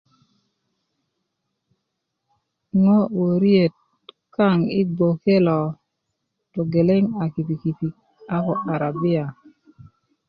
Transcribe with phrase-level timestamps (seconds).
[2.83, 3.75] ŋo wöriet
[4.35, 5.59] kaŋ i bgwöke lo
[6.53, 7.95] togeleŋ a kipi kipik
[8.33, 9.25] a ko arabia